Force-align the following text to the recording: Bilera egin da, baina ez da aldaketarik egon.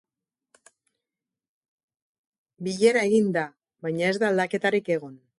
Bilera 2.67 3.03
egin 3.09 3.31
da, 3.35 3.43
baina 3.87 4.09
ez 4.13 4.17
da 4.23 4.33
aldaketarik 4.33 4.91
egon. 4.97 5.15